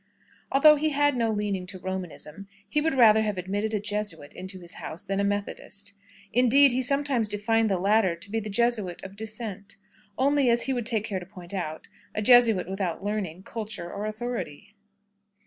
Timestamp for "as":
10.49-10.63